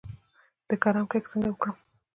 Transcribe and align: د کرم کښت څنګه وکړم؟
د 0.69 0.71
کرم 0.83 1.05
کښت 1.11 1.29
څنګه 1.31 1.49
وکړم؟ 1.51 1.75